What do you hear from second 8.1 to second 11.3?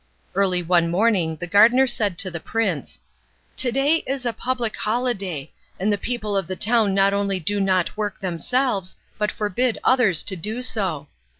themselves but forbid others to do so.